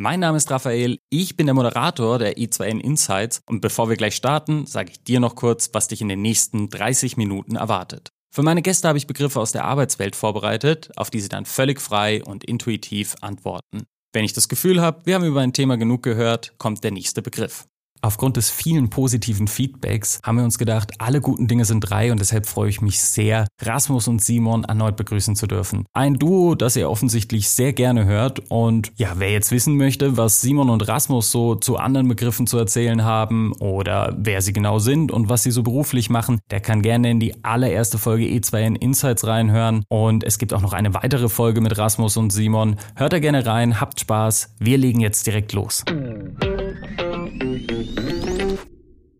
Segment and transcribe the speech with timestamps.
[0.00, 4.14] Mein Name ist Raphael, ich bin der Moderator der E2N Insights und bevor wir gleich
[4.14, 8.12] starten, sage ich dir noch kurz, was dich in den nächsten 30 Minuten erwartet.
[8.32, 11.80] Für meine Gäste habe ich Begriffe aus der Arbeitswelt vorbereitet, auf die sie dann völlig
[11.80, 13.86] frei und intuitiv antworten.
[14.12, 17.20] Wenn ich das Gefühl habe, wir haben über ein Thema genug gehört, kommt der nächste
[17.20, 17.66] Begriff.
[18.00, 22.20] Aufgrund des vielen positiven Feedbacks haben wir uns gedacht, alle guten Dinge sind drei und
[22.20, 25.84] deshalb freue ich mich sehr, Rasmus und Simon erneut begrüßen zu dürfen.
[25.92, 30.40] Ein Duo, das ihr offensichtlich sehr gerne hört und ja, wer jetzt wissen möchte, was
[30.40, 35.10] Simon und Rasmus so zu anderen Begriffen zu erzählen haben oder wer sie genau sind
[35.10, 39.26] und was sie so beruflich machen, der kann gerne in die allererste Folge E2N Insights
[39.26, 42.76] reinhören und es gibt auch noch eine weitere Folge mit Rasmus und Simon.
[42.94, 45.84] Hört da gerne rein, habt Spaß, wir legen jetzt direkt los.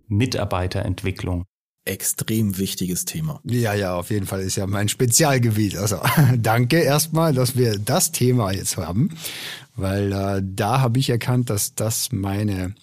[0.09, 1.45] Mitarbeiterentwicklung.
[1.85, 3.41] extrem wichtiges Thema.
[3.45, 5.77] Ja, ja, auf jeden Fall ist ja mein Spezialgebiet.
[5.77, 5.99] Also
[6.37, 9.11] danke erstmal, dass wir das Thema jetzt haben,
[9.75, 12.75] weil äh, da habe ich erkannt, dass das meine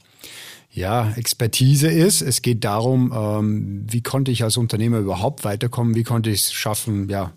[0.71, 2.21] ja, Expertise ist.
[2.21, 6.53] Es geht darum, ähm, wie konnte ich als Unternehmer überhaupt weiterkommen, wie konnte ich es
[6.53, 7.31] schaffen, ja,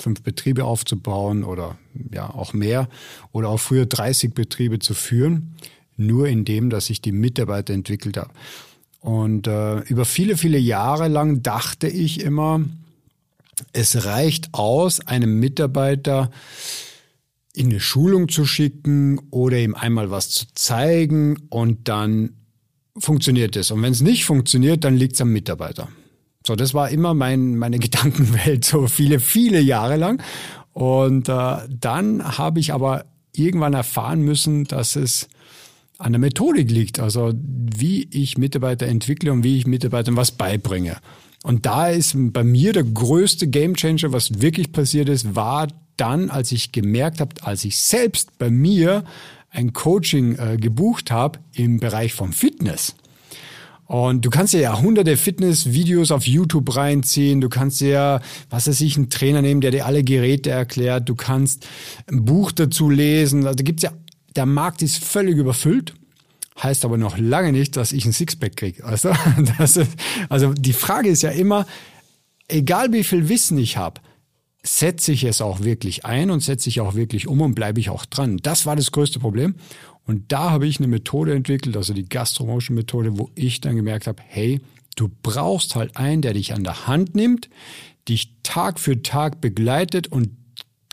[0.00, 1.78] fünf Betriebe aufzubauen oder
[2.12, 2.88] ja auch mehr
[3.32, 5.54] oder auch früher 30 Betriebe zu führen,
[5.96, 8.30] nur indem, dass ich die Mitarbeiter entwickelt habe.
[9.00, 12.64] Und äh, über viele, viele Jahre lang dachte ich immer,
[13.72, 16.30] es reicht aus, einem Mitarbeiter
[17.52, 22.34] in eine Schulung zu schicken oder ihm einmal was zu zeigen und dann
[22.96, 23.70] funktioniert es.
[23.70, 25.88] Und wenn es nicht funktioniert, dann liegt es am Mitarbeiter.
[26.46, 30.22] So, das war immer mein, meine Gedankenwelt, so viele, viele Jahre lang.
[30.72, 35.28] Und äh, dann habe ich aber irgendwann erfahren müssen, dass es
[35.98, 40.96] an der Methodik liegt, also wie ich Mitarbeiter entwickle und wie ich Mitarbeitern was beibringe.
[41.42, 46.52] Und da ist bei mir der größte Gamechanger, was wirklich passiert ist, war dann, als
[46.52, 49.04] ich gemerkt habe, als ich selbst bei mir
[49.50, 52.96] ein Coaching äh, gebucht habe im Bereich vom Fitness.
[53.86, 57.42] Und du kannst ja hunderte Fitnessvideos auf YouTube reinziehen.
[57.42, 61.08] Du kannst dir, was weiß ich, einen Trainer nehmen, der dir alle Geräte erklärt.
[61.08, 61.66] Du kannst
[62.10, 63.44] ein Buch dazu lesen.
[63.44, 63.92] Also da gibt's ja,
[64.36, 65.94] der Markt ist völlig überfüllt.
[66.62, 68.84] Heißt aber noch lange nicht, dass ich ein Sixpack kriege.
[68.84, 69.12] Also,
[70.28, 71.66] also die Frage ist ja immer,
[72.48, 74.00] egal wie viel Wissen ich habe,
[74.62, 77.90] setze ich es auch wirklich ein und setze ich auch wirklich um und bleibe ich
[77.90, 78.38] auch dran.
[78.38, 79.56] Das war das größte Problem.
[80.06, 84.22] Und da habe ich eine Methode entwickelt, also die Gastromotion-Methode, wo ich dann gemerkt habe,
[84.26, 84.60] hey,
[84.96, 87.48] du brauchst halt einen, der dich an der Hand nimmt,
[88.08, 90.30] dich Tag für Tag begleitet und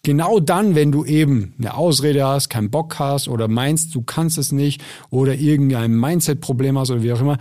[0.03, 4.37] genau dann, wenn du eben eine Ausrede hast, keinen Bock hast oder meinst, du kannst
[4.37, 7.37] es nicht oder irgendein Mindset-Problem hast oder wie auch immer,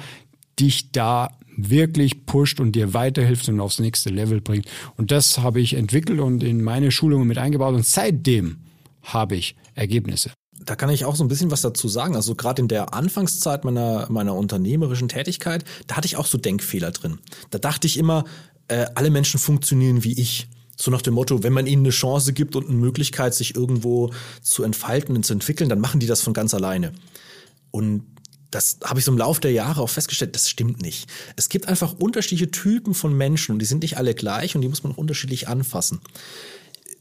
[0.59, 4.67] dich da wirklich pusht und dir weiterhilft und aufs nächste Level bringt.
[4.97, 8.59] Und das habe ich entwickelt und in meine Schulungen mit eingebaut und seitdem
[9.03, 10.31] habe ich Ergebnisse.
[10.63, 12.17] Da kann ich auch so ein bisschen was dazu sagen.
[12.17, 16.91] Also gerade in der Anfangszeit meiner, meiner unternehmerischen Tätigkeit, da hatte ich auch so Denkfehler
[16.91, 17.19] drin.
[17.51, 18.25] Da dachte ich immer,
[18.69, 20.49] äh, alle Menschen funktionieren wie ich.
[20.81, 24.11] So nach dem Motto, wenn man ihnen eine Chance gibt und eine Möglichkeit, sich irgendwo
[24.41, 26.95] zu entfalten und zu entwickeln, dann machen die das von ganz alleine.
[27.71, 28.07] Und
[28.51, 31.07] das habe ich so im Laufe der Jahre auch festgestellt, das stimmt nicht.
[31.37, 34.69] Es gibt einfach unterschiedliche Typen von Menschen und die sind nicht alle gleich und die
[34.69, 36.01] muss man auch unterschiedlich anfassen.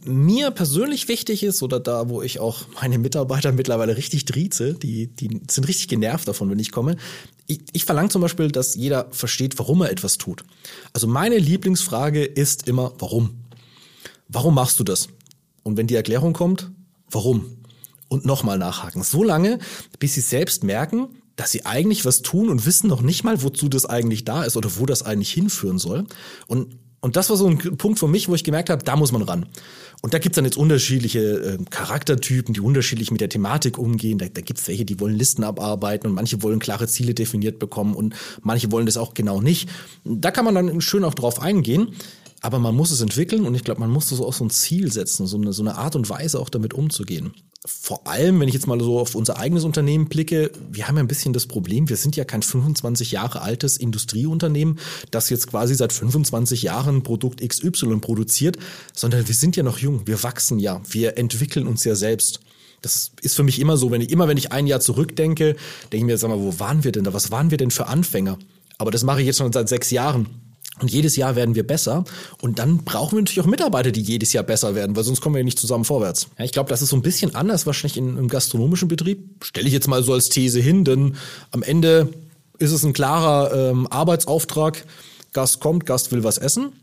[0.04, 5.08] Mir persönlich wichtig ist, oder da, wo ich auch meine Mitarbeiter mittlerweile richtig drieze, die,
[5.08, 6.98] die sind richtig genervt davon, wenn ich komme.
[7.48, 10.44] Ich, ich verlange zum Beispiel, dass jeder versteht, warum er etwas tut.
[10.92, 13.46] Also meine Lieblingsfrage ist immer, warum?
[14.30, 15.10] Warum machst du das?
[15.64, 16.72] Und wenn die Erklärung kommt,
[17.10, 17.58] warum?
[18.08, 19.04] Und nochmal nachhaken.
[19.04, 19.60] So lange,
[20.00, 23.70] bis sie selbst merken, dass sie eigentlich was tun und wissen noch nicht mal, wozu
[23.70, 26.06] das eigentlich da ist oder wo das eigentlich hinführen soll.
[26.48, 29.12] Und, und das war so ein Punkt für mich, wo ich gemerkt habe, da muss
[29.12, 29.46] man ran.
[30.02, 34.18] Und da gibt's dann jetzt unterschiedliche äh, Charaktertypen, die unterschiedlich mit der Thematik umgehen.
[34.18, 37.96] Da, da gibt's welche, die wollen Listen abarbeiten und manche wollen klare Ziele definiert bekommen
[37.96, 39.70] und manche wollen das auch genau nicht.
[40.04, 41.90] Da kann man dann schön auch drauf eingehen.
[42.42, 44.92] Aber man muss es entwickeln und ich glaube, man muss so auch so ein Ziel
[44.92, 47.34] setzen, so eine, so eine Art und Weise auch damit umzugehen.
[47.66, 51.04] Vor allem, wenn ich jetzt mal so auf unser eigenes Unternehmen blicke, wir haben ja
[51.04, 54.80] ein bisschen das Problem, wir sind ja kein 25 Jahre altes Industrieunternehmen,
[55.12, 58.58] das jetzt quasi seit 25 Jahren Produkt XY produziert,
[58.94, 62.40] sondern wir sind ja noch jung, wir wachsen ja, wir entwickeln uns ja selbst.
[62.82, 65.58] Das ist für mich immer so, wenn ich immer, wenn ich ein Jahr zurückdenke,
[65.92, 67.14] denke ich mir, sag mal, wo waren wir denn da?
[67.14, 68.40] Was waren wir denn für Anfänger?
[68.78, 70.28] Aber das mache ich jetzt schon seit sechs Jahren.
[70.82, 72.04] Und jedes Jahr werden wir besser.
[72.42, 75.36] Und dann brauchen wir natürlich auch Mitarbeiter, die jedes Jahr besser werden, weil sonst kommen
[75.36, 76.28] wir ja nicht zusammen vorwärts.
[76.38, 79.44] Ja, ich glaube, das ist so ein bisschen anders wahrscheinlich in, im gastronomischen Betrieb.
[79.44, 81.16] Stelle ich jetzt mal so als These hin, denn
[81.52, 82.10] am Ende
[82.58, 84.86] ist es ein klarer ähm, Arbeitsauftrag.
[85.34, 86.74] Gast kommt, Gast will was essen.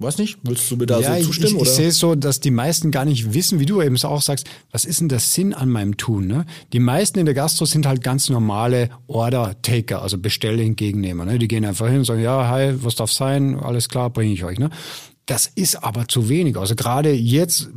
[0.00, 1.56] Weiß nicht, willst du mir da ja, so zustimmen?
[1.56, 4.02] Ich, ich, ich sehe es so, dass die meisten gar nicht wissen, wie du eben
[4.02, 6.26] auch sagst, was ist denn der Sinn an meinem Tun?
[6.26, 6.46] Ne?
[6.72, 11.26] Die meisten in der Gastro sind halt ganz normale Order-Taker, also Bestelle entgegennehmer.
[11.26, 11.38] Ne?
[11.38, 13.56] Die gehen einfach hin und sagen, ja, hi, was darf sein?
[13.56, 14.58] Alles klar, bringe ich euch.
[14.58, 14.70] Ne?
[15.26, 16.56] Das ist aber zu wenig.
[16.56, 17.68] Also gerade jetzt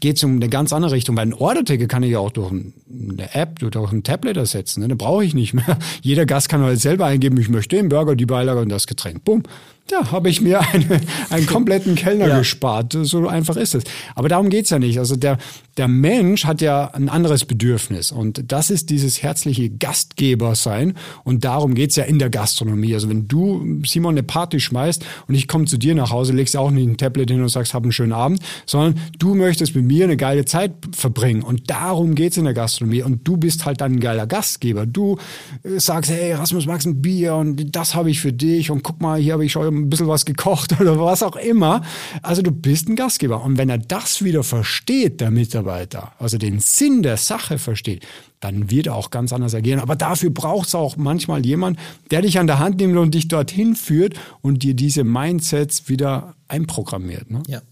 [0.00, 2.50] geht es um eine ganz andere Richtung, weil ein Order-Ticket kann ich ja auch durch
[2.50, 4.80] eine App, durch ein Tablet ersetzen.
[4.80, 4.88] Ne?
[4.88, 5.78] Da brauche ich nicht mehr.
[6.02, 9.24] Jeder Gast kann halt selber eingeben, ich möchte den Burger, die Beilage und das Getränk.
[9.24, 9.42] Bumm.
[9.90, 12.38] Ja, habe ich mir eine, einen kompletten Kellner ja.
[12.38, 12.96] gespart.
[13.02, 13.84] So einfach ist es.
[14.14, 14.98] Aber darum geht's ja nicht.
[14.98, 15.38] Also der,
[15.76, 18.12] der Mensch hat ja ein anderes Bedürfnis.
[18.12, 20.94] Und das ist dieses herzliche Gastgeber sein.
[21.24, 22.94] Und darum geht's ja in der Gastronomie.
[22.94, 26.56] Also wenn du, Simon, eine Party schmeißt und ich komme zu dir nach Hause, legst
[26.56, 29.81] auch nicht ein Tablet hin und sagst, hab einen schönen Abend, sondern du möchtest mit
[29.86, 31.42] mir eine geile Zeit verbringen.
[31.42, 33.02] Und darum geht's in der Gastronomie.
[33.02, 34.86] Und du bist halt dann ein geiler Gastgeber.
[34.86, 35.18] Du
[35.62, 39.00] äh, sagst, hey, Rasmus, magst ein Bier und das habe ich für dich und guck
[39.00, 41.82] mal, hier habe ich schon ein bisschen was gekocht oder was auch immer.
[42.22, 43.42] Also du bist ein Gastgeber.
[43.42, 48.06] Und wenn er das wieder versteht, der Mitarbeiter, also den Sinn der Sache versteht,
[48.42, 49.80] dann wird er auch ganz anders agieren.
[49.80, 51.78] Aber dafür braucht es auch manchmal jemand,
[52.10, 56.34] der dich an der Hand nimmt und dich dorthin führt und dir diese Mindsets wieder
[56.48, 57.30] einprogrammiert.
[57.30, 57.42] Ne?
[57.46, 57.62] Ja.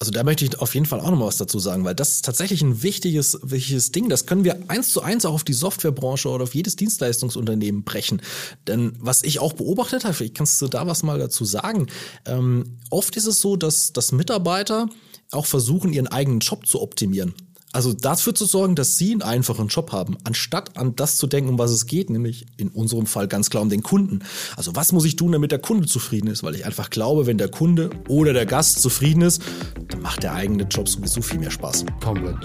[0.00, 2.10] Also da möchte ich auf jeden Fall auch noch mal was dazu sagen, weil das
[2.10, 4.08] ist tatsächlich ein wichtiges, wichtiges Ding.
[4.08, 8.20] Das können wir eins zu eins auch auf die Softwarebranche oder auf jedes Dienstleistungsunternehmen brechen.
[8.66, 11.86] Denn was ich auch beobachtet habe, vielleicht kannst du da was mal dazu sagen.
[12.26, 14.88] Ähm, oft ist es so, dass, dass Mitarbeiter
[15.30, 17.34] auch versuchen, ihren eigenen Job zu optimieren.
[17.74, 21.50] Also dafür zu sorgen, dass sie einen einfachen Job haben, anstatt an das zu denken,
[21.50, 24.20] um was es geht, nämlich in unserem Fall ganz klar um den Kunden.
[24.56, 26.44] Also was muss ich tun, damit der Kunde zufrieden ist?
[26.44, 29.42] Weil ich einfach glaube, wenn der Kunde oder der Gast zufrieden ist,
[29.88, 31.84] dann macht der eigene Job sowieso viel mehr Spaß.
[32.00, 32.36] Komplett.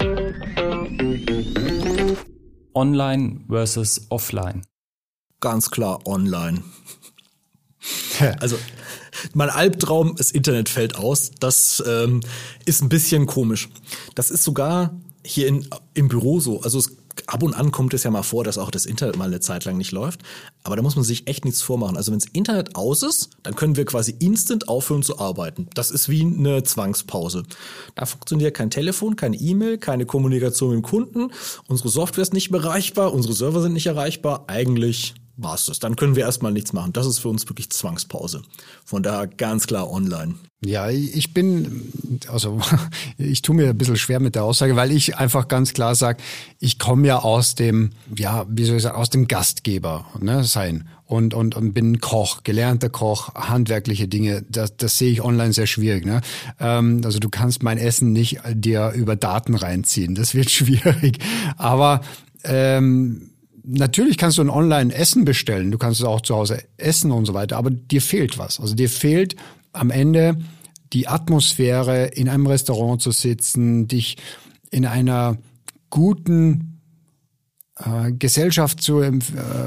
[2.74, 4.62] Online versus offline.
[5.38, 6.64] Ganz klar online.
[8.40, 8.58] also
[9.32, 11.30] mein Albtraum, das Internet fällt aus.
[11.38, 12.20] Das ähm,
[12.64, 13.68] ist ein bisschen komisch.
[14.16, 14.92] Das ist sogar
[15.24, 16.60] hier in, im Büro so.
[16.62, 16.96] Also es,
[17.26, 19.64] ab und an kommt es ja mal vor, dass auch das Internet mal eine Zeit
[19.64, 20.22] lang nicht läuft.
[20.62, 21.96] Aber da muss man sich echt nichts vormachen.
[21.96, 25.68] Also wenn das Internet aus ist, dann können wir quasi instant aufhören zu arbeiten.
[25.74, 27.44] Das ist wie eine Zwangspause.
[27.94, 31.32] Da funktioniert kein Telefon, keine E-Mail, keine Kommunikation mit dem Kunden.
[31.68, 34.44] Unsere Software ist nicht erreichbar, unsere Server sind nicht erreichbar.
[34.46, 35.78] Eigentlich war's das.
[35.78, 36.92] Dann können wir erstmal nichts machen.
[36.92, 38.42] Das ist für uns wirklich Zwangspause.
[38.84, 40.34] Von daher ganz klar online.
[40.62, 41.90] Ja, ich bin,
[42.28, 42.60] also
[43.18, 46.22] ich tue mir ein bisschen schwer mit der Aussage, weil ich einfach ganz klar sage,
[46.58, 50.88] ich komme ja aus dem, ja, wie soll ich sagen, aus dem Gastgeber ne, sein
[51.06, 55.66] und, und, und bin Koch, gelernter Koch, handwerkliche Dinge, das, das sehe ich online sehr
[55.66, 56.04] schwierig.
[56.04, 56.20] Ne?
[56.60, 61.18] Ähm, also du kannst mein Essen nicht dir über Daten reinziehen, das wird schwierig.
[61.56, 62.02] Aber
[62.44, 63.29] ähm,
[63.64, 67.34] natürlich kannst du ein Online-Essen bestellen, du kannst es auch zu Hause essen und so
[67.34, 68.60] weiter, aber dir fehlt was.
[68.60, 69.36] Also dir fehlt
[69.72, 70.38] am Ende
[70.92, 74.16] die Atmosphäre, in einem Restaurant zu sitzen, dich
[74.70, 75.38] in einer
[75.88, 76.80] guten
[77.76, 79.12] äh, Gesellschaft zu, äh,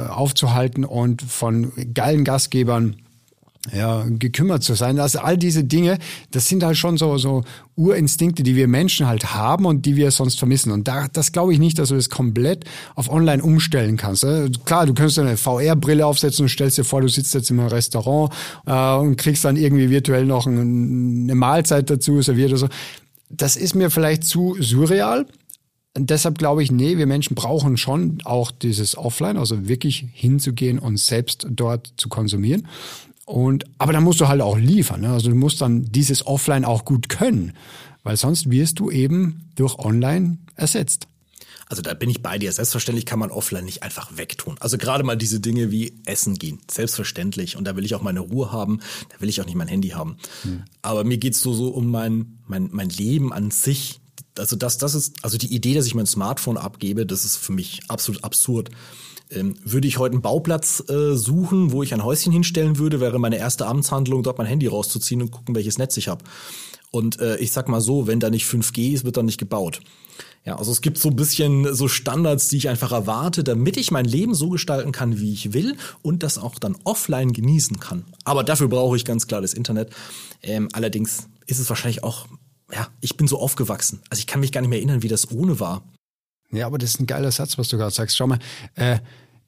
[0.10, 2.98] aufzuhalten und von geilen Gastgebern
[3.72, 5.00] ja, gekümmert zu sein.
[5.00, 5.98] Also all diese Dinge,
[6.32, 7.44] das sind halt schon so, so
[7.76, 10.72] Urinstinkte, die wir Menschen halt haben und die wir sonst vermissen.
[10.72, 12.66] Und da, das glaube ich nicht, dass du das komplett
[12.96, 14.26] auf online umstellen kannst.
[14.26, 17.60] Äh, klar, du könntest eine VR-Brille aufsetzen und stellst dir vor, du sitzt jetzt im
[17.60, 18.34] Restaurant
[18.66, 22.68] äh, und kriegst dann irgendwie virtuell noch ein, eine Mahlzeit dazu serviert oder so.
[23.30, 25.26] Das ist mir vielleicht zu surreal.
[25.96, 30.80] Und deshalb glaube ich, nee, wir Menschen brauchen schon auch dieses Offline, also wirklich hinzugehen
[30.80, 32.68] und selbst dort zu konsumieren.
[33.26, 35.02] Und, aber dann musst du halt auch liefern.
[35.02, 35.10] Ne?
[35.12, 37.54] Also du musst dann dieses Offline auch gut können,
[38.04, 41.08] weil sonst wirst du eben durch Online ersetzt.
[41.70, 42.52] Also da bin ich bei dir.
[42.52, 44.58] Selbstverständlich kann man offline nicht einfach wegtun.
[44.60, 46.60] Also gerade mal diese Dinge wie Essen gehen.
[46.70, 47.56] Selbstverständlich.
[47.58, 48.80] Und da will ich auch meine Ruhe haben.
[49.10, 50.18] Da will ich auch nicht mein Handy haben.
[50.44, 50.64] Hm.
[50.82, 54.02] Aber mir geht's so, so um mein, mein, mein Leben an sich.
[54.38, 57.54] Also das, das ist, also die Idee, dass ich mein Smartphone abgebe, das ist für
[57.54, 58.70] mich absolut absurd.
[59.34, 63.20] Ähm, würde ich heute einen Bauplatz äh, suchen, wo ich ein Häuschen hinstellen würde, wäre
[63.20, 66.24] meine erste Amtshandlung, dort mein Handy rauszuziehen und gucken, welches Netz ich habe.
[66.92, 69.82] Und äh, ich sag mal so, wenn da nicht 5G ist, wird da nicht gebaut.
[70.46, 73.92] Ja, also es gibt so ein bisschen so Standards, die ich einfach erwarte, damit ich
[73.92, 78.04] mein Leben so gestalten kann, wie ich will und das auch dann offline genießen kann.
[78.26, 79.92] Aber dafür brauche ich ganz klar das Internet.
[80.42, 82.28] Ähm, allerdings ist es wahrscheinlich auch,
[82.72, 84.02] ja, ich bin so aufgewachsen.
[84.10, 85.84] Also ich kann mich gar nicht mehr erinnern, wie das ohne war.
[86.52, 88.18] Ja, aber das ist ein geiler Satz, was du gerade sagst.
[88.18, 88.40] Schau mal,
[88.76, 89.00] äh,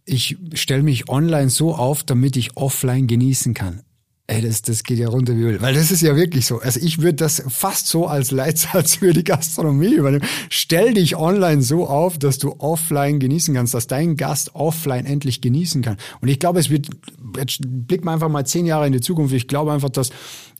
[0.06, 3.82] ich stelle mich online so auf, damit ich offline genießen kann.
[4.28, 5.62] Ey, das, das geht ja runter wie Öl.
[5.62, 6.60] Weil das ist ja wirklich so.
[6.60, 10.26] Also ich würde das fast so als Leitsatz für die Gastronomie übernehmen.
[10.50, 15.42] Stell dich online so auf, dass du offline genießen kannst, dass dein Gast offline endlich
[15.42, 15.98] genießen kann.
[16.22, 16.90] Und ich glaube, es wird,
[17.38, 19.34] jetzt blicken wir einfach mal zehn Jahre in die Zukunft.
[19.36, 20.10] Ich glaube einfach, dass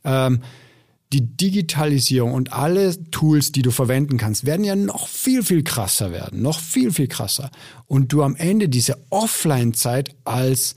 [0.04, 0.42] ähm,
[1.12, 6.10] die Digitalisierung und alle Tools, die du verwenden kannst, werden ja noch viel, viel krasser
[6.10, 6.42] werden.
[6.42, 7.50] Noch viel, viel krasser.
[7.86, 10.74] Und du am Ende diese Offline-Zeit als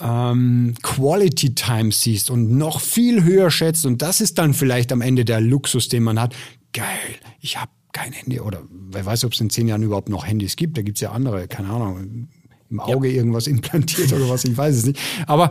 [0.00, 5.00] ähm, Quality Time siehst und noch viel höher schätzt und das ist dann vielleicht am
[5.00, 6.34] Ende der Luxus, den man hat.
[6.72, 10.26] Geil, ich habe kein Handy oder wer weiß, ob es in zehn Jahren überhaupt noch
[10.26, 10.76] Handys gibt.
[10.76, 12.28] Da gibt's ja andere, keine Ahnung,
[12.68, 13.14] im Auge ja.
[13.14, 15.00] irgendwas implantiert oder was, ich weiß es nicht.
[15.26, 15.48] Aber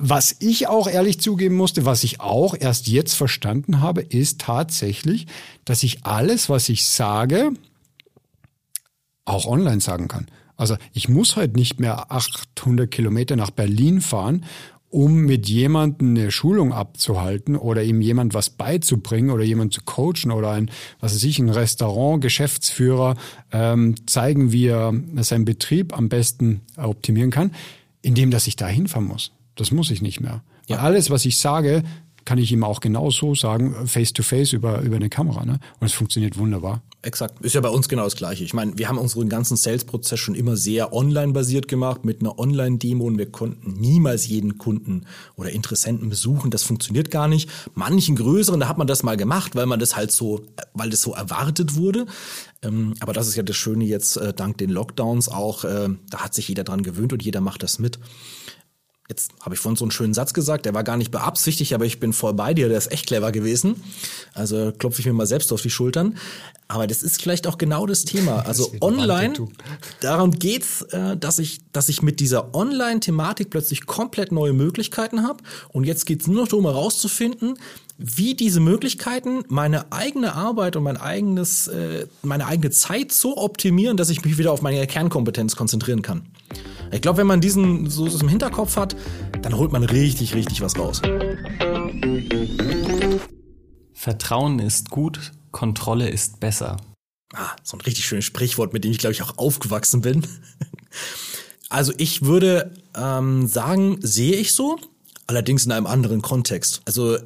[0.00, 5.26] was ich auch ehrlich zugeben musste, was ich auch erst jetzt verstanden habe, ist tatsächlich,
[5.64, 7.52] dass ich alles, was ich sage,
[9.24, 10.26] auch online sagen kann.
[10.56, 14.44] Also ich muss heute nicht mehr 800 Kilometer nach Berlin fahren,
[14.90, 20.30] um mit jemandem eine Schulung abzuhalten oder ihm jemand was beizubringen oder jemand zu coachen
[20.32, 23.16] oder ein, was weiß ich, ein Restaurant, Geschäftsführer
[23.52, 27.52] ähm, zeigen, wie er seinen Betrieb am besten optimieren kann,
[28.00, 29.32] indem dass ich da hinfahren muss.
[29.58, 30.42] Das muss ich nicht mehr.
[30.66, 30.76] Ja.
[30.76, 31.82] Weil alles, was ich sage,
[32.28, 35.46] kann ich ihm auch genauso sagen, face to face über, über eine Kamera.
[35.46, 35.58] Ne?
[35.80, 36.82] Und es funktioniert wunderbar.
[37.00, 37.40] Exakt.
[37.42, 38.44] Ist ja bei uns genau das Gleiche.
[38.44, 43.04] Ich meine, wir haben unseren ganzen Sales-Prozess schon immer sehr online-basiert gemacht mit einer Online-Demo
[43.04, 46.50] und wir konnten niemals jeden Kunden oder Interessenten besuchen.
[46.50, 47.48] Das funktioniert gar nicht.
[47.74, 50.42] Manchen größeren, da hat man das mal gemacht, weil man das halt so,
[50.74, 52.04] weil das so erwartet wurde.
[52.60, 55.64] Ähm, aber das ist ja das Schöne jetzt äh, dank den Lockdowns auch.
[55.64, 57.98] Äh, da hat sich jeder dran gewöhnt und jeder macht das mit.
[59.08, 61.86] Jetzt habe ich vorhin so einen schönen Satz gesagt, der war gar nicht beabsichtigt, aber
[61.86, 63.82] ich bin voll bei dir, der ist echt clever gewesen.
[64.34, 66.18] Also klopfe ich mir mal selbst auf die Schultern.
[66.68, 68.42] Aber das ist vielleicht auch genau das Thema.
[68.48, 69.34] Also das online,
[70.00, 75.42] darum geht's, äh, dass ich, dass ich mit dieser Online-Thematik plötzlich komplett neue Möglichkeiten habe.
[75.70, 77.58] Und jetzt geht's nur noch darum herauszufinden,
[77.96, 83.96] wie diese Möglichkeiten meine eigene Arbeit und mein eigenes, äh, meine eigene Zeit so optimieren,
[83.96, 86.26] dass ich mich wieder auf meine Kernkompetenz konzentrieren kann.
[86.90, 88.96] Ich glaube, wenn man diesen so im Hinterkopf hat,
[89.42, 91.02] dann holt man richtig, richtig was raus.
[93.92, 96.76] Vertrauen ist gut, Kontrolle ist besser.
[97.34, 100.26] Ah, so ein richtig schönes Sprichwort, mit dem ich glaube ich auch aufgewachsen bin.
[101.70, 104.78] Also ich würde ähm, sagen, sehe ich so,
[105.26, 106.80] allerdings in einem anderen Kontext.
[106.86, 107.18] Also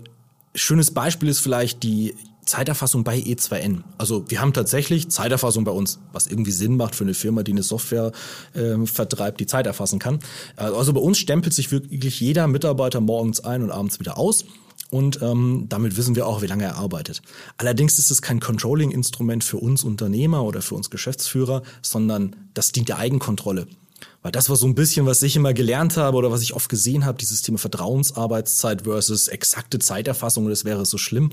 [0.55, 3.83] schönes Beispiel ist vielleicht die Zeiterfassung bei E2N.
[3.99, 7.53] Also wir haben tatsächlich Zeiterfassung bei uns, was irgendwie Sinn macht für eine Firma, die
[7.53, 8.13] eine Software
[8.55, 10.19] äh, vertreibt, die Zeit erfassen kann.
[10.57, 14.45] Also bei uns stempelt sich wirklich jeder Mitarbeiter morgens ein und abends wieder aus.
[14.91, 17.23] Und ähm, damit wissen wir auch, wie lange er arbeitet.
[17.57, 22.91] Allerdings ist es kein Controlling-Instrument für uns Unternehmer oder für uns Geschäftsführer, sondern das dient
[22.91, 23.69] der Eigenkontrolle.
[24.23, 26.69] Weil das war so ein bisschen, was ich immer gelernt habe oder was ich oft
[26.69, 31.31] gesehen habe, dieses Thema Vertrauensarbeitszeit versus exakte Zeiterfassung, das wäre so schlimm.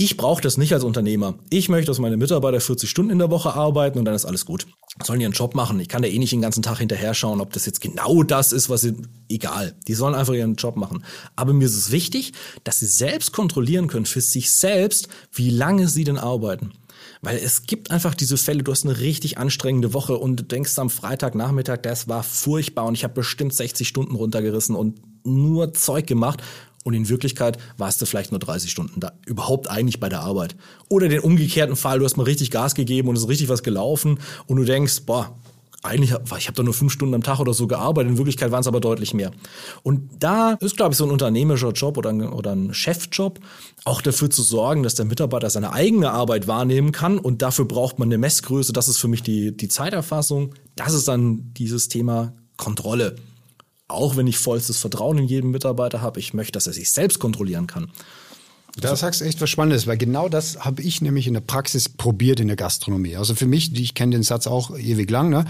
[0.00, 1.34] Ich brauche das nicht als Unternehmer.
[1.50, 4.46] Ich möchte, dass meine Mitarbeiter 40 Stunden in der Woche arbeiten und dann ist alles
[4.46, 4.68] gut.
[5.02, 5.80] Sollen ihren Job machen.
[5.80, 8.52] Ich kann da eh nicht den ganzen Tag hinterher schauen, ob das jetzt genau das
[8.52, 8.94] ist, was sie,
[9.28, 9.74] egal.
[9.88, 11.02] Die sollen einfach ihren Job machen.
[11.34, 15.88] Aber mir ist es wichtig, dass sie selbst kontrollieren können für sich selbst, wie lange
[15.88, 16.74] sie denn arbeiten.
[17.20, 20.78] Weil es gibt einfach diese Fälle, du hast eine richtig anstrengende Woche und du denkst
[20.78, 26.06] am Freitagnachmittag, das war furchtbar und ich habe bestimmt 60 Stunden runtergerissen und nur Zeug
[26.06, 26.40] gemacht
[26.88, 30.56] und in Wirklichkeit warst du vielleicht nur 30 Stunden da, überhaupt eigentlich bei der Arbeit.
[30.88, 33.62] Oder den umgekehrten Fall, du hast mal richtig Gas gegeben und es ist richtig was
[33.62, 35.36] gelaufen und du denkst, boah,
[35.82, 38.62] eigentlich, ich habe da nur fünf Stunden am Tag oder so gearbeitet, in Wirklichkeit waren
[38.62, 39.32] es aber deutlich mehr.
[39.82, 43.38] Und da ist, glaube ich, so ein unternehmerischer Job oder ein, oder ein Chefjob,
[43.84, 47.98] auch dafür zu sorgen, dass der Mitarbeiter seine eigene Arbeit wahrnehmen kann und dafür braucht
[47.98, 52.32] man eine Messgröße, das ist für mich die, die Zeiterfassung, das ist dann dieses Thema
[52.56, 53.16] Kontrolle
[53.88, 57.18] auch wenn ich vollstes Vertrauen in jeden Mitarbeiter habe, ich möchte, dass er sich selbst
[57.18, 57.90] kontrollieren kann.
[58.76, 61.88] Da sagst du echt was Spannendes, weil genau das habe ich nämlich in der Praxis
[61.88, 63.16] probiert in der Gastronomie.
[63.16, 65.46] Also für mich, ich kenne den Satz auch ewig lang, ne?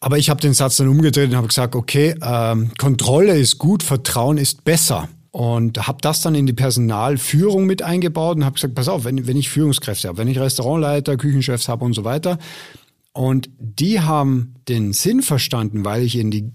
[0.00, 3.82] aber ich habe den Satz dann umgedreht und habe gesagt, okay, ähm, Kontrolle ist gut,
[3.82, 5.08] Vertrauen ist besser.
[5.30, 9.26] Und habe das dann in die Personalführung mit eingebaut und habe gesagt, pass auf, wenn,
[9.26, 12.38] wenn ich Führungskräfte habe, wenn ich Restaurantleiter, Küchenchefs habe und so weiter,
[13.12, 16.52] und die haben den Sinn verstanden, weil ich in die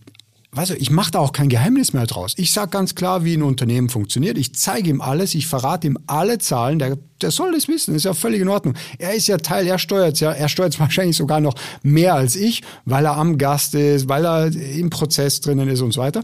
[0.54, 2.34] weißt du, ich mache da auch kein Geheimnis mehr draus.
[2.38, 4.38] Ich sage ganz klar, wie ein Unternehmen funktioniert.
[4.38, 6.80] Ich zeige ihm alles, ich verrate ihm alle Zahlen.
[6.80, 8.76] Der, der soll das wissen, ist ja völlig in Ordnung.
[9.00, 12.62] Er ist ja Teil, er steuert ja, er steuert wahrscheinlich sogar noch mehr als ich,
[12.86, 16.24] weil er am Gast ist, weil er im Prozess drinnen ist und so weiter.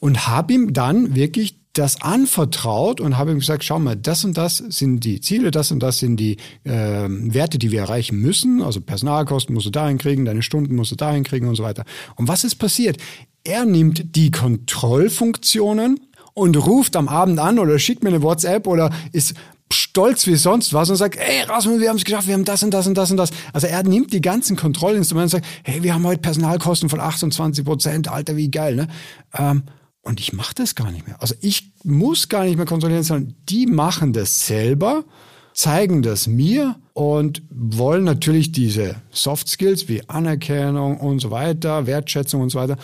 [0.00, 4.36] Und habe ihm dann wirklich das anvertraut und habe ihm gesagt, schau mal, das und
[4.36, 8.60] das sind die Ziele, das und das sind die äh, Werte, die wir erreichen müssen.
[8.60, 11.84] Also Personalkosten musst du dahin kriegen, deine Stunden musst du dahin kriegen und so weiter.
[12.16, 12.96] Und was ist passiert?
[13.44, 16.00] Er nimmt die Kontrollfunktionen
[16.34, 19.34] und ruft am Abend an oder schickt mir eine WhatsApp oder ist
[19.72, 22.62] stolz wie sonst was und sagt, ey Rasmus, wir haben es geschafft, wir haben das
[22.62, 23.30] und das und das und das.
[23.52, 27.64] Also er nimmt die ganzen Kontrollinstrumente und sagt, hey, wir haben heute Personalkosten von 28
[27.64, 28.88] Prozent, Alter, wie geil, ne?
[29.36, 29.62] Ähm,
[30.02, 31.20] und ich mache das gar nicht mehr.
[31.20, 35.04] Also ich muss gar nicht mehr kontrollieren, sondern die machen das selber,
[35.52, 42.40] zeigen das mir und wollen natürlich diese Soft Skills wie Anerkennung und so weiter, Wertschätzung
[42.40, 42.76] und so weiter.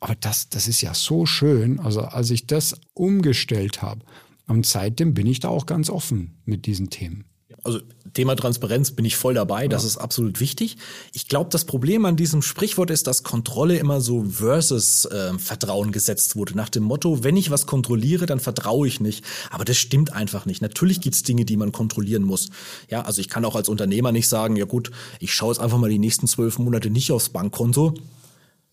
[0.00, 1.80] Aber das, das ist ja so schön.
[1.80, 4.04] Also als ich das umgestellt habe,
[4.46, 7.24] und seitdem bin ich da auch ganz offen mit diesen Themen.
[7.64, 7.80] Also
[8.14, 10.76] Thema Transparenz bin ich voll dabei, das ist absolut wichtig.
[11.12, 15.92] Ich glaube, das Problem an diesem Sprichwort ist, dass Kontrolle immer so versus äh, Vertrauen
[15.92, 16.56] gesetzt wurde.
[16.56, 19.24] Nach dem Motto, wenn ich was kontrolliere, dann vertraue ich nicht.
[19.50, 20.62] Aber das stimmt einfach nicht.
[20.62, 22.48] Natürlich gibt's Dinge, die man kontrollieren muss.
[22.88, 25.78] Ja, also ich kann auch als Unternehmer nicht sagen, ja gut, ich schaue jetzt einfach
[25.78, 27.94] mal die nächsten zwölf Monate nicht aufs Bankkonto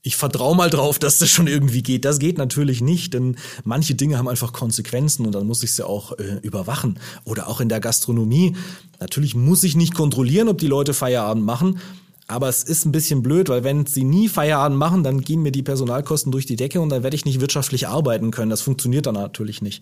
[0.05, 2.05] ich vertraue mal drauf, dass das schon irgendwie geht.
[2.05, 5.85] Das geht natürlich nicht, denn manche Dinge haben einfach Konsequenzen und dann muss ich sie
[5.85, 6.99] auch äh, überwachen.
[7.23, 8.55] Oder auch in der Gastronomie.
[8.99, 11.79] Natürlich muss ich nicht kontrollieren, ob die Leute Feierabend machen.
[12.27, 15.51] Aber es ist ein bisschen blöd, weil wenn sie nie Feierabend machen, dann gehen mir
[15.51, 18.51] die Personalkosten durch die Decke und dann werde ich nicht wirtschaftlich arbeiten können.
[18.51, 19.81] Das funktioniert dann natürlich nicht.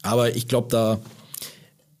[0.00, 0.98] Aber ich glaube, da,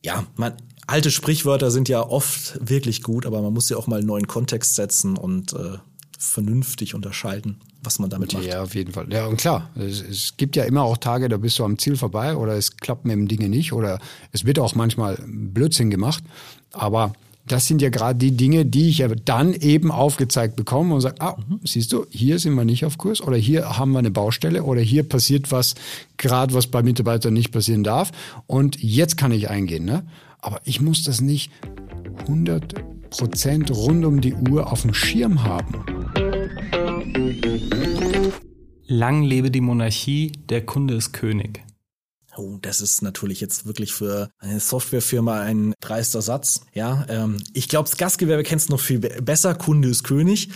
[0.02, 0.54] ja, man,
[0.86, 4.26] alte Sprichwörter sind ja oft wirklich gut, aber man muss ja auch mal einen neuen
[4.26, 5.76] Kontext setzen und äh,
[6.18, 8.44] vernünftig unterscheiden, was man damit macht.
[8.44, 9.06] Ja, auf jeden Fall.
[9.10, 11.96] Ja, und klar, es, es, gibt ja immer auch Tage, da bist du am Ziel
[11.96, 14.00] vorbei oder es klappt mit dem Dinge nicht oder
[14.32, 16.24] es wird auch manchmal Blödsinn gemacht.
[16.72, 17.12] Aber
[17.46, 21.20] das sind ja gerade die Dinge, die ich ja dann eben aufgezeigt bekomme und sage,
[21.20, 21.60] ah, mhm.
[21.64, 24.80] siehst du, hier sind wir nicht auf Kurs oder hier haben wir eine Baustelle oder
[24.80, 25.76] hier passiert was,
[26.16, 28.10] gerade was bei Mitarbeitern nicht passieren darf
[28.48, 29.84] und jetzt kann ich eingehen.
[29.84, 30.04] Ne?
[30.40, 31.50] Aber ich muss das nicht
[32.26, 32.74] 100
[33.10, 35.84] Prozent rund um die Uhr auf dem Schirm haben.
[38.86, 41.62] Lang lebe die Monarchie, der Kunde ist König.
[42.36, 46.62] Oh, das ist natürlich jetzt wirklich für eine Softwarefirma ein dreister Satz.
[46.72, 49.54] Ja, ähm, ich glaube, das Gastgewerbe kennst du noch viel besser.
[49.54, 50.50] Kunde ist König.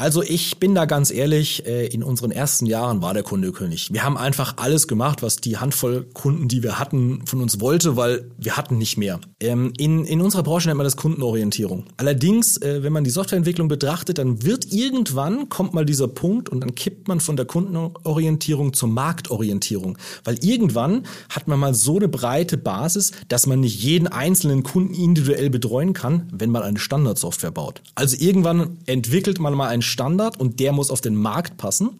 [0.00, 3.92] Also ich bin da ganz ehrlich, äh, in unseren ersten Jahren war der Kunde König.
[3.92, 7.96] Wir haben einfach alles gemacht, was die Handvoll Kunden, die wir hatten, von uns wollte,
[7.96, 9.18] weil wir hatten nicht mehr.
[9.40, 11.86] Ähm, in, in unserer Branche nennt man das Kundenorientierung.
[11.96, 16.60] Allerdings, äh, wenn man die Softwareentwicklung betrachtet, dann wird irgendwann, kommt mal dieser Punkt und
[16.60, 19.98] dann kippt man von der Kundenorientierung zur Marktorientierung.
[20.22, 24.94] Weil irgendwann hat man mal so eine breite Basis, dass man nicht jeden einzelnen Kunden
[24.94, 27.82] individuell betreuen kann, wenn man eine Standardsoftware baut.
[27.96, 31.98] Also irgendwann entwickelt man mal ein Standard und der muss auf den Markt passen.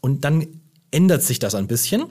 [0.00, 0.46] Und dann
[0.90, 2.04] ändert sich das ein bisschen.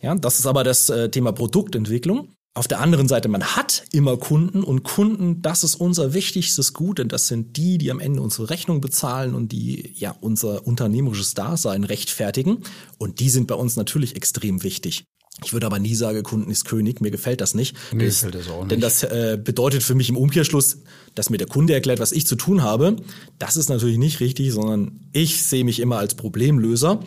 [0.00, 2.28] Ja, das ist aber das äh, Thema Produktentwicklung.
[2.54, 6.98] Auf der anderen Seite, man hat immer Kunden und Kunden, das ist unser wichtigstes Gut,
[6.98, 11.34] denn das sind die, die am Ende unsere Rechnung bezahlen und die ja unser unternehmerisches
[11.34, 12.62] Dasein rechtfertigen.
[12.96, 15.04] Und die sind bei uns natürlich extrem wichtig.
[15.44, 17.00] Ich würde aber nie sagen, Kunden ist König.
[17.00, 17.76] Mir gefällt das nicht.
[17.92, 18.70] Mir gefällt das auch nicht.
[18.70, 20.78] Denn das äh, bedeutet für mich im Umkehrschluss,
[21.14, 22.96] dass mir der Kunde erklärt, was ich zu tun habe.
[23.38, 27.00] Das ist natürlich nicht richtig, sondern ich sehe mich immer als Problemlöser.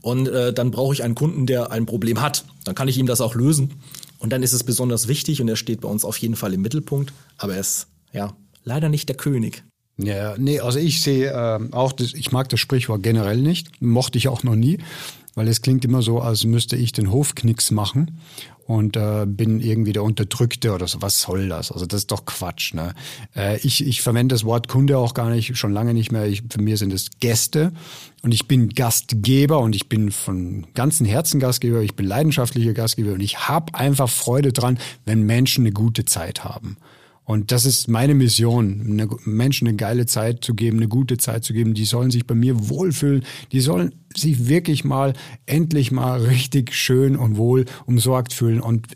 [0.00, 2.44] Und äh, dann brauche ich einen Kunden, der ein Problem hat.
[2.64, 3.74] Dann kann ich ihm das auch lösen.
[4.18, 6.62] Und dann ist es besonders wichtig und er steht bei uns auf jeden Fall im
[6.62, 7.12] Mittelpunkt.
[7.36, 9.62] Aber er ist ja leider nicht der König.
[9.98, 14.18] Ja, nee, also ich sehe äh, auch, das, ich mag das Sprichwort generell nicht, mochte
[14.18, 14.78] ich auch noch nie
[15.34, 18.20] weil es klingt immer so, als müsste ich den Hofknicks machen
[18.66, 21.02] und äh, bin irgendwie der Unterdrückte oder so.
[21.02, 21.70] Was soll das?
[21.70, 22.72] Also das ist doch Quatsch.
[22.74, 22.94] Ne?
[23.36, 26.26] Äh, ich, ich verwende das Wort Kunde auch gar nicht, schon lange nicht mehr.
[26.26, 27.72] Ich, für mir sind es Gäste
[28.22, 31.82] und ich bin Gastgeber und ich bin von ganzem Herzen Gastgeber.
[31.82, 36.44] Ich bin leidenschaftlicher Gastgeber und ich habe einfach Freude dran, wenn Menschen eine gute Zeit
[36.44, 36.76] haben.
[37.24, 41.54] Und das ist meine Mission, Menschen eine geile Zeit zu geben, eine gute Zeit zu
[41.54, 41.74] geben.
[41.74, 43.24] Die sollen sich bei mir wohlfühlen.
[43.50, 45.14] Die sollen sich wirklich mal,
[45.46, 48.88] endlich mal richtig schön und wohl umsorgt fühlen und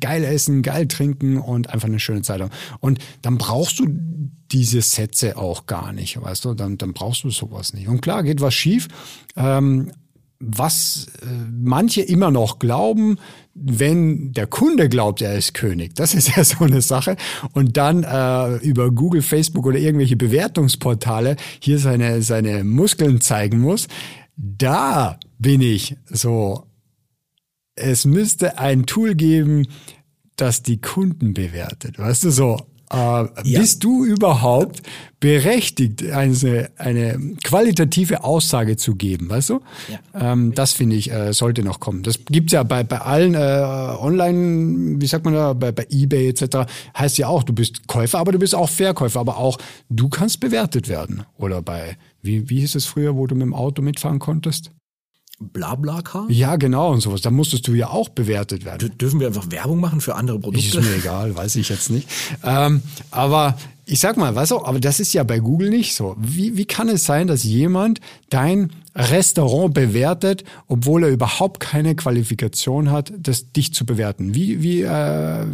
[0.00, 2.52] geil essen, geil trinken und einfach eine schöne Zeit haben.
[2.80, 3.86] Und dann brauchst du
[4.50, 6.54] diese Sätze auch gar nicht, weißt du?
[6.54, 7.88] Dann, dann brauchst du sowas nicht.
[7.88, 8.88] Und klar, geht was schief.
[9.36, 9.92] Ähm,
[10.38, 13.18] was äh, manche immer noch glauben,
[13.58, 15.94] wenn der Kunde glaubt, er ist König.
[15.94, 17.16] Das ist ja so eine Sache.
[17.52, 23.88] Und dann äh, über Google, Facebook oder irgendwelche Bewertungsportale hier seine, seine Muskeln zeigen muss.
[24.36, 26.66] Da bin ich so.
[27.74, 29.66] Es müsste ein Tool geben,
[30.36, 31.98] das die Kunden bewertet.
[31.98, 32.58] Weißt du, so
[32.92, 33.60] äh, ja.
[33.60, 34.82] Bist du überhaupt
[35.18, 39.60] berechtigt, eine, eine qualitative Aussage zu geben, weißt du?
[39.90, 40.32] Ja.
[40.32, 42.02] Ähm, das finde ich, äh, sollte noch kommen.
[42.02, 46.28] Das gibt's ja bei, bei allen äh, Online, wie sagt man da, bei, bei Ebay
[46.28, 46.70] etc.
[46.96, 50.40] Heißt ja auch, du bist Käufer, aber du bist auch Verkäufer, aber auch du kannst
[50.40, 51.24] bewertet werden.
[51.38, 54.70] Oder bei, wie, wie hieß es früher, wo du mit dem Auto mitfahren konntest?
[55.38, 56.26] Blablacar?
[56.30, 57.20] Ja, genau und sowas.
[57.20, 58.88] Da musstest du ja auch bewertet werden.
[58.88, 60.78] D dürfen wir einfach Werbung machen für andere Produkte?
[60.78, 62.08] Ist mir egal, weiß ich jetzt nicht.
[62.42, 66.16] Ähm, aber ich sag mal, weißt du, aber das ist ja bei Google nicht so.
[66.18, 72.90] Wie, wie kann es sein, dass jemand dein Restaurant bewertet, obwohl er überhaupt keine Qualifikation
[72.90, 74.34] hat, das dich zu bewerten?
[74.34, 75.46] Wie, wie, äh,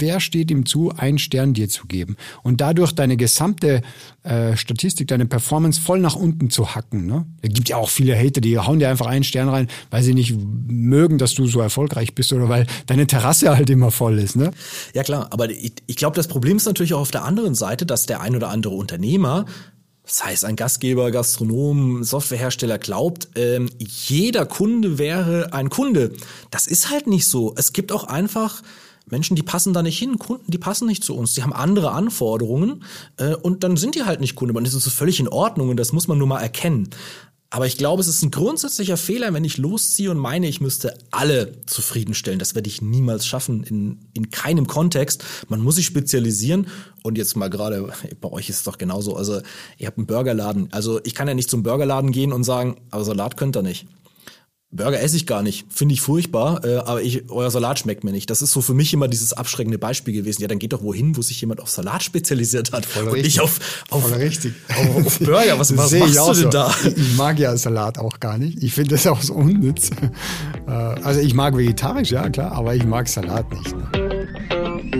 [0.00, 3.82] wer steht ihm zu, einen Stern dir zu geben und dadurch deine gesamte
[4.22, 7.06] äh, Statistik, deine Performance voll nach unten zu hacken?
[7.06, 7.26] Ne?
[7.42, 10.14] Es gibt ja auch viele Hater, die hauen dir einfach einen Stern rein, weil sie
[10.14, 10.34] nicht
[10.66, 14.36] mögen, dass du so erfolgreich bist oder weil deine Terrasse halt immer voll ist.
[14.36, 14.50] Ne?
[14.94, 17.86] Ja klar, aber ich, ich glaube, das Problem ist natürlich auch auf der anderen Seite,
[17.86, 19.46] dass der ein oder andere Unternehmer
[20.04, 26.12] das heißt, ein Gastgeber, Gastronom, Softwarehersteller glaubt, ähm, jeder Kunde wäre ein Kunde.
[26.50, 27.54] Das ist halt nicht so.
[27.56, 28.62] Es gibt auch einfach
[29.06, 31.92] Menschen, die passen da nicht hin, Kunden, die passen nicht zu uns, die haben andere
[31.92, 32.84] Anforderungen
[33.16, 34.54] äh, und dann sind die halt nicht Kunde.
[34.54, 36.90] Und das ist völlig in Ordnung und das muss man nur mal erkennen.
[37.52, 40.96] Aber ich glaube, es ist ein grundsätzlicher Fehler, wenn ich losziehe und meine, ich müsste
[41.10, 42.38] alle zufriedenstellen.
[42.38, 45.22] Das werde ich niemals schaffen, in, in keinem Kontext.
[45.50, 46.68] Man muss sich spezialisieren.
[47.02, 49.16] Und jetzt mal gerade, bei euch ist es doch genauso.
[49.16, 49.42] Also,
[49.76, 50.68] ihr habt einen Burgerladen.
[50.72, 53.86] Also, ich kann ja nicht zum Burgerladen gehen und sagen, aber Salat könnt ihr nicht.
[54.74, 58.10] Burger esse ich gar nicht, finde ich furchtbar, äh, aber ich, euer Salat schmeckt mir
[58.12, 58.30] nicht.
[58.30, 60.40] Das ist so für mich immer dieses abschreckende Beispiel gewesen.
[60.40, 63.34] Ja, dann geht doch wohin, wo sich jemand auf Salat spezialisiert hat Voll und richtig.
[63.34, 64.54] nicht auf, auf, Voll richtig.
[64.70, 65.58] auf, auf Burger.
[65.58, 66.48] Was, was sehe machst ich auch du denn so.
[66.50, 66.74] da?
[66.86, 68.62] Ich, ich mag ja Salat auch gar nicht.
[68.62, 69.90] Ich finde das auch so unnütz.
[70.66, 73.76] Äh, Also ich mag vegetarisch, ja klar, aber ich mag Salat nicht.
[73.76, 74.92] Ne?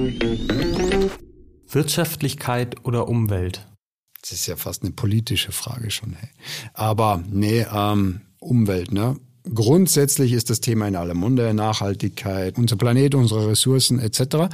[1.68, 3.66] Wirtschaftlichkeit oder Umwelt?
[4.20, 6.12] Das ist ja fast eine politische Frage schon.
[6.12, 6.28] Hey.
[6.74, 9.16] Aber nee, ähm, Umwelt, ne?
[9.44, 14.48] Grundsätzlich ist das Thema in aller Munde, Nachhaltigkeit, unser Planet, unsere Ressourcen etc.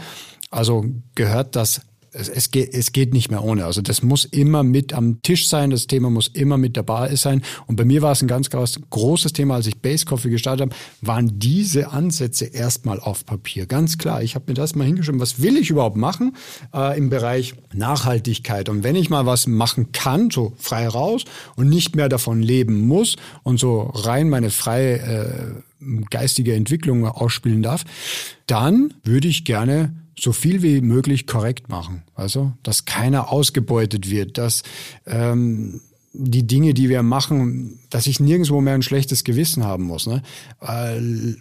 [0.51, 1.83] Also gehört das,
[2.19, 3.65] es, es, geht, es geht nicht mehr ohne.
[3.65, 7.43] Also das muss immer mit am Tisch sein, das Thema muss immer mit dabei sein.
[7.67, 10.77] Und bei mir war es ein ganz, großes Thema, als ich Base Coffee gestartet habe,
[11.01, 13.67] waren diese Ansätze erstmal auf Papier.
[13.67, 16.37] Ganz klar, ich habe mir das mal hingeschrieben, was will ich überhaupt machen
[16.75, 18.69] äh, im Bereich Nachhaltigkeit.
[18.69, 21.25] Und wenn ich mal was machen kann, so frei raus
[21.57, 27.63] und nicht mehr davon leben muss und so rein meine freie äh, geistige Entwicklung ausspielen
[27.63, 27.85] darf,
[28.47, 32.03] dann würde ich gerne so viel wie möglich korrekt machen.
[32.15, 34.63] Also, dass keiner ausgebeutet wird, dass
[35.07, 35.81] ähm,
[36.13, 40.07] die Dinge, die wir machen, dass ich nirgendwo mehr ein schlechtes Gewissen haben muss.
[40.07, 40.23] Ne?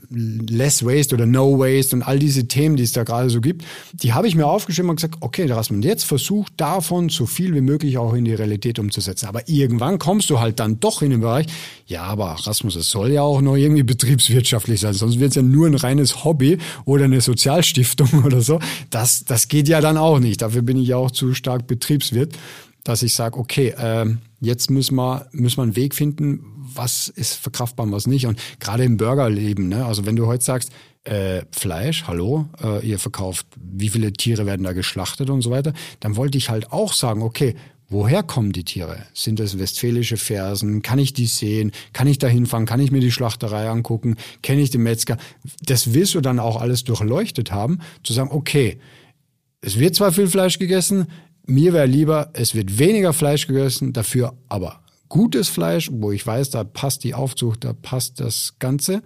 [0.09, 3.63] Less Waste oder No Waste und all diese Themen, die es da gerade so gibt,
[3.93, 7.61] die habe ich mir aufgeschrieben und gesagt, okay, Rasmus, jetzt versuch davon so viel wie
[7.61, 9.27] möglich auch in die Realität umzusetzen.
[9.27, 11.47] Aber irgendwann kommst du halt dann doch in den Bereich,
[11.85, 15.41] ja, aber Rasmus, es soll ja auch noch irgendwie betriebswirtschaftlich sein, sonst wird es ja
[15.43, 18.59] nur ein reines Hobby oder eine Sozialstiftung oder so.
[18.89, 20.41] Das, das geht ja dann auch nicht.
[20.41, 22.37] Dafür bin ich ja auch zu stark Betriebswirt
[22.83, 27.33] dass ich sage, okay, ähm, jetzt müssen wir, müssen wir einen Weg finden, was ist
[27.33, 28.25] verkraftbar und was nicht.
[28.25, 29.85] Und gerade im Burgerleben, ne?
[29.85, 30.71] also wenn du heute sagst,
[31.03, 35.73] äh, Fleisch, hallo, äh, ihr verkauft, wie viele Tiere werden da geschlachtet und so weiter,
[35.99, 37.55] dann wollte ich halt auch sagen, okay,
[37.89, 39.05] Woher kommen die Tiere?
[39.13, 40.81] Sind das westfälische Fersen?
[40.81, 41.71] Kann ich die sehen?
[41.93, 42.65] Kann ich da hinfahren?
[42.65, 44.17] Kann ich mir die Schlachterei angucken?
[44.41, 45.17] Kenne ich den Metzger?
[45.63, 48.77] Das willst du dann auch alles durchleuchtet haben, zu sagen, okay,
[49.61, 51.07] es wird zwar viel Fleisch gegessen,
[51.47, 56.49] mir wäre lieber, es wird weniger Fleisch gegessen, dafür aber gutes Fleisch, wo ich weiß,
[56.49, 59.01] da passt die Aufzucht, da passt das Ganze.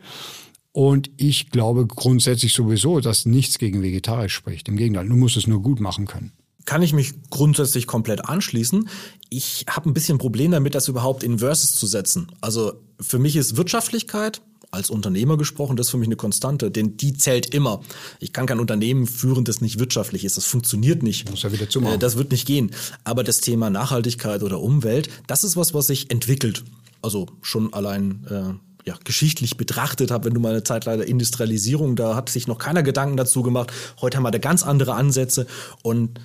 [0.73, 4.69] Und ich glaube grundsätzlich sowieso, dass nichts gegen vegetarisch spricht.
[4.69, 6.32] Im Gegenteil, du musst es nur gut machen können.
[6.65, 8.88] Kann ich mich grundsätzlich komplett anschließen.
[9.30, 12.32] Ich habe ein bisschen Problem damit, das überhaupt in Verses zu setzen.
[12.39, 14.41] Also für mich ist Wirtschaftlichkeit
[14.72, 17.82] als Unternehmer gesprochen, das ist für mich eine Konstante, denn die zählt immer.
[18.20, 20.38] Ich kann kein Unternehmen führen, das nicht wirtschaftlich ist.
[20.38, 21.30] Das funktioniert nicht.
[21.30, 21.96] Muss ja wieder zumachen.
[21.96, 22.72] Äh, Das wird nicht gehen.
[23.04, 26.64] Aber das Thema Nachhaltigkeit oder Umwelt, das ist was, was sich entwickelt.
[27.02, 31.98] Also schon allein äh, ja, geschichtlich betrachtet habe, wenn du mal eine Zeit leider Industrialisierung,
[31.98, 33.72] da hat sich noch keiner Gedanken dazu gemacht.
[34.00, 35.48] Heute haben wir da ganz andere Ansätze
[35.84, 36.20] und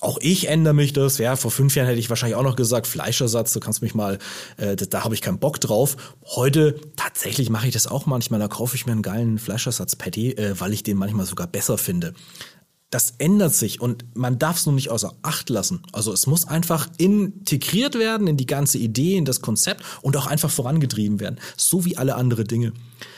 [0.00, 1.18] auch ich ändere mich das.
[1.18, 4.18] Ja, vor fünf Jahren hätte ich wahrscheinlich auch noch gesagt, Fleischersatz, du kannst mich mal,
[4.56, 5.96] äh, da, da habe ich keinen Bock drauf.
[6.24, 8.40] Heute tatsächlich mache ich das auch manchmal.
[8.40, 12.14] Da kaufe ich mir einen geilen Fleischersatz-Patty, äh, weil ich den manchmal sogar besser finde.
[12.90, 15.82] Das ändert sich und man darf es nur nicht außer Acht lassen.
[15.92, 20.26] Also es muss einfach integriert werden in die ganze Idee, in das Konzept und auch
[20.26, 21.40] einfach vorangetrieben werden.
[21.56, 22.72] So wie alle andere Dinge.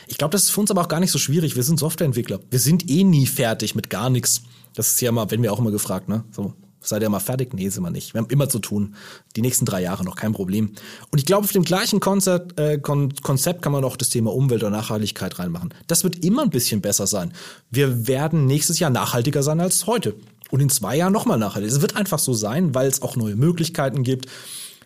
[0.07, 1.55] Ich glaube, das ist für uns aber auch gar nicht so schwierig.
[1.55, 2.39] Wir sind Softwareentwickler.
[2.49, 4.41] Wir sind eh nie fertig mit gar nichts.
[4.73, 6.23] Das ist ja mal, wenn wir auch immer gefragt, ne?
[6.31, 6.53] So,
[6.89, 7.53] Seid ihr mal fertig?
[7.53, 8.15] Nee, sind wir nicht.
[8.15, 8.95] Wir haben immer zu tun.
[9.35, 10.71] Die nächsten drei Jahre noch kein Problem.
[11.11, 14.33] Und ich glaube, auf dem gleichen Konzept, äh, Kon Konzept kann man auch das Thema
[14.33, 15.71] Umwelt und Nachhaltigkeit reinmachen.
[15.85, 17.31] Das wird immer ein bisschen besser sein.
[17.69, 20.15] Wir werden nächstes Jahr nachhaltiger sein als heute.
[20.49, 21.71] Und in zwei Jahren nochmal nachhaltiger.
[21.71, 24.25] Es wird einfach so sein, weil es auch neue Möglichkeiten gibt.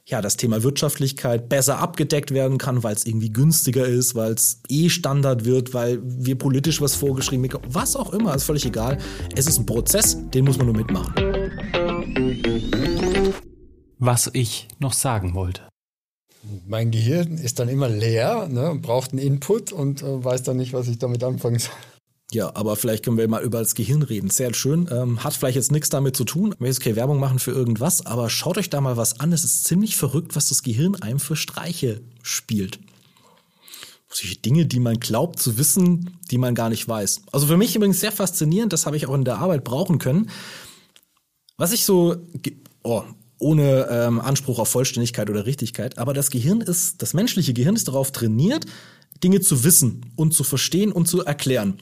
[0.05, 4.59] ja, das Thema Wirtschaftlichkeit besser abgedeckt werden kann, weil es irgendwie günstiger ist, weil es
[4.67, 8.97] eh Standard wird, weil wir politisch was vorgeschrieben haben, was auch immer, ist völlig egal.
[9.35, 11.13] Es ist ein Prozess, den muss man nur mitmachen.
[13.99, 15.61] Was ich noch sagen wollte.
[16.67, 20.73] Mein Gehirn ist dann immer leer, ne, braucht einen Input und äh, weiß dann nicht,
[20.73, 21.71] was ich damit anfangen soll.
[22.33, 24.29] Ja, aber vielleicht können wir mal über das Gehirn reden.
[24.29, 24.89] Sehr schön.
[24.91, 26.53] Ähm, hat vielleicht jetzt nichts damit zu tun.
[26.53, 29.31] Ich will jetzt keine Werbung machen für irgendwas, aber schaut euch da mal was an.
[29.31, 32.79] Es ist ziemlich verrückt, was das Gehirn einem für Streiche spielt.
[34.09, 37.21] Solche Dinge, die man glaubt zu wissen, die man gar nicht weiß.
[37.31, 40.29] Also für mich übrigens sehr faszinierend, das habe ich auch in der Arbeit brauchen können.
[41.57, 42.15] Was ich so,
[42.81, 43.03] oh,
[43.37, 47.87] ohne ähm, Anspruch auf Vollständigkeit oder Richtigkeit, aber das Gehirn ist, das menschliche Gehirn ist
[47.87, 48.65] darauf trainiert,
[49.23, 51.79] Dinge zu wissen und zu verstehen und zu erklären.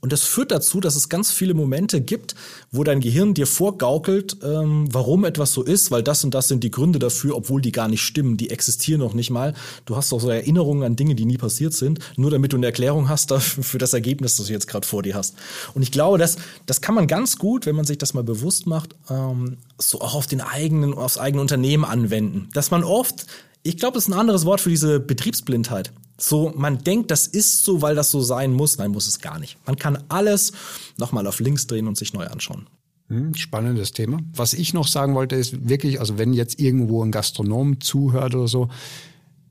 [0.00, 2.34] Und das führt dazu, dass es ganz viele Momente gibt,
[2.70, 6.64] wo dein Gehirn dir vorgaukelt, ähm, warum etwas so ist, weil das und das sind
[6.64, 9.54] die Gründe dafür, obwohl die gar nicht stimmen, die existieren noch nicht mal.
[9.84, 12.66] Du hast auch so Erinnerungen an Dinge, die nie passiert sind, nur damit du eine
[12.66, 15.34] Erklärung hast dafür, für das Ergebnis, das du jetzt gerade vor dir hast.
[15.74, 18.66] Und ich glaube, das, das kann man ganz gut, wenn man sich das mal bewusst
[18.66, 22.48] macht, ähm, so auch auf den eigenen, aufs eigene Unternehmen anwenden.
[22.52, 23.26] Dass man oft
[23.62, 25.92] ich glaube, das ist ein anderes Wort für diese Betriebsblindheit.
[26.22, 28.78] So, man denkt, das ist so, weil das so sein muss.
[28.78, 29.58] Nein, muss es gar nicht.
[29.66, 30.52] Man kann alles
[30.96, 32.68] nochmal auf links drehen und sich neu anschauen.
[33.08, 34.20] Hm, spannendes Thema.
[34.32, 38.46] Was ich noch sagen wollte, ist wirklich, also wenn jetzt irgendwo ein Gastronom zuhört oder
[38.46, 38.68] so,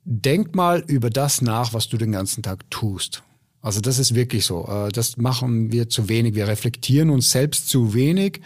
[0.05, 3.21] denk mal über das nach, was du den ganzen Tag tust.
[3.61, 4.65] Also das ist wirklich so.
[4.65, 6.35] Äh, das machen wir zu wenig.
[6.35, 8.39] Wir reflektieren uns selbst zu wenig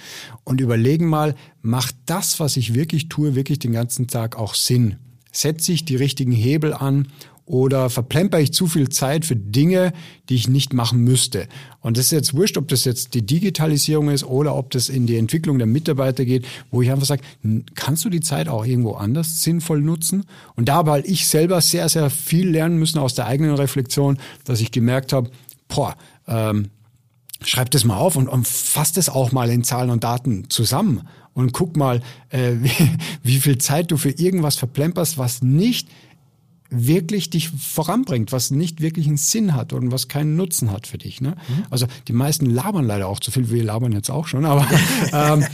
[0.44, 4.96] und überlegen mal, macht das, was ich wirklich tue, wirklich den ganzen Tag auch Sinn?
[5.32, 7.10] Setze ich die richtigen Hebel an
[7.46, 9.94] oder verplemper ich zu viel Zeit für Dinge,
[10.30, 11.48] die ich nicht machen müsste.
[11.80, 15.06] Und das ist jetzt wurscht, ob das jetzt die Digitalisierung ist oder ob das in
[15.06, 17.22] die Entwicklung der Mitarbeiter geht, wo ich einfach sage,
[17.76, 20.26] kannst du die Zeit auch irgendwo anders sinnvoll nutzen?
[20.56, 24.18] Und da habe halt ich selber sehr, sehr viel lernen müssen aus der eigenen Reflexion,
[24.46, 25.30] dass ich gemerkt habe,
[25.68, 25.96] boah,
[26.28, 26.70] ähm,
[27.42, 31.08] schreib das mal auf und, und fass das auch mal in Zahlen und Daten zusammen
[31.34, 32.90] und guck mal, äh, wie,
[33.22, 35.88] wie viel Zeit du für irgendwas verplemperst, was nicht
[36.78, 40.98] wirklich dich voranbringt, was nicht wirklich einen Sinn hat und was keinen Nutzen hat für
[40.98, 41.22] dich.
[41.22, 41.36] Ne?
[41.48, 41.66] Mhm.
[41.70, 44.68] Also die meisten labern leider auch zu viel, wir labern jetzt auch schon, aber
[45.14, 45.46] ähm,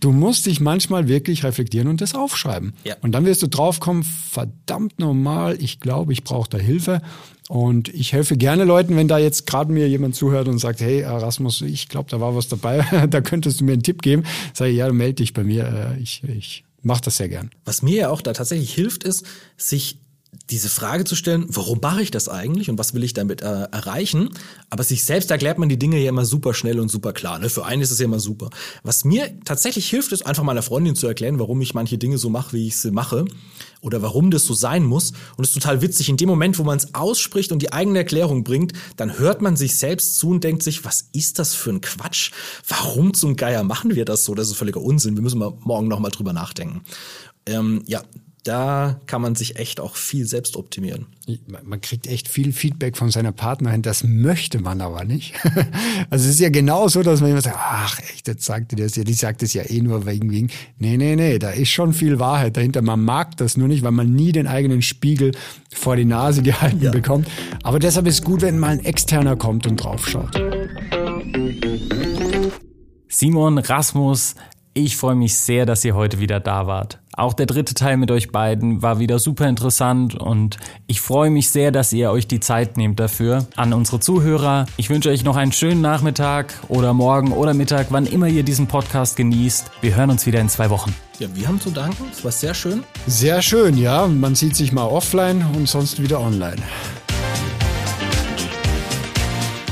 [0.00, 2.74] du musst dich manchmal wirklich reflektieren und das aufschreiben.
[2.84, 2.96] Ja.
[3.02, 7.00] Und dann wirst du draufkommen, verdammt normal, ich glaube, ich brauche da Hilfe.
[7.48, 11.00] Und ich helfe gerne Leuten, wenn da jetzt gerade mir jemand zuhört und sagt, hey
[11.00, 14.24] Erasmus, ich glaube, da war was dabei, da könntest du mir einen Tipp geben.
[14.54, 17.50] Sag ich, ja, melde dich bei mir, äh, ich, ich mache das sehr gern.
[17.64, 19.24] Was mir ja auch da tatsächlich hilft, ist,
[19.58, 19.98] sich
[20.50, 23.64] diese Frage zu stellen, warum mache ich das eigentlich und was will ich damit äh,
[23.70, 24.30] erreichen?
[24.70, 27.38] Aber sich selbst erklärt man die Dinge ja immer super schnell und super klar.
[27.38, 27.48] Ne?
[27.48, 28.50] Für einen ist es ja immer super.
[28.82, 32.30] Was mir tatsächlich hilft, ist einfach meiner Freundin zu erklären, warum ich manche Dinge so
[32.30, 33.24] mache, wie ich sie mache
[33.80, 35.12] oder warum das so sein muss.
[35.36, 37.98] Und es ist total witzig, in dem Moment, wo man es ausspricht und die eigene
[37.98, 41.70] Erklärung bringt, dann hört man sich selbst zu und denkt sich, was ist das für
[41.70, 42.32] ein Quatsch?
[42.66, 44.34] Warum zum Geier machen wir das so?
[44.34, 45.16] Das ist völliger Unsinn.
[45.16, 46.82] Wir müssen mal morgen nochmal drüber nachdenken.
[47.46, 48.02] Ähm, ja,
[48.44, 51.06] da kann man sich echt auch viel selbst optimieren.
[51.64, 55.34] Man kriegt echt viel Feedback von seiner Partnerin, das möchte man aber nicht.
[56.10, 58.76] Also es ist ja genau so, dass man immer sagt, ach echt, jetzt sagt die
[58.76, 60.50] das ja, die sagt es ja eh nur wegen, wegen.
[60.78, 62.82] Nee, nee, nee, da ist schon viel Wahrheit dahinter.
[62.82, 65.32] Man mag das nur nicht, weil man nie den eigenen Spiegel
[65.72, 66.90] vor die Nase gehalten ja.
[66.90, 67.28] bekommt.
[67.62, 70.40] Aber deshalb ist es gut, wenn mal ein Externer kommt und draufschaut.
[73.08, 74.34] Simon, Rasmus,
[74.74, 77.00] ich freue mich sehr, dass ihr heute wieder da wart.
[77.16, 80.56] Auch der dritte Teil mit euch beiden war wieder super interessant und
[80.88, 83.46] ich freue mich sehr, dass ihr euch die Zeit nehmt dafür.
[83.54, 88.06] An unsere Zuhörer, ich wünsche euch noch einen schönen Nachmittag oder Morgen oder Mittag, wann
[88.06, 89.70] immer ihr diesen Podcast genießt.
[89.80, 90.92] Wir hören uns wieder in zwei Wochen.
[91.20, 92.04] Ja, wir haben zu danken.
[92.10, 92.82] Es war sehr schön.
[93.06, 94.08] Sehr schön, ja.
[94.08, 96.56] Man sieht sich mal offline und sonst wieder online.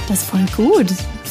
[0.06, 0.86] Das ist voll gut.